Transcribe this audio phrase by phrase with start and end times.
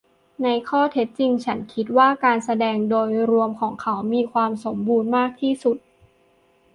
[0.43, 5.77] ในข้อเท็จจริง ฉันคิดว่าการแสดงโดยรวมของเขามีความสมบูรณ์มากที่สุด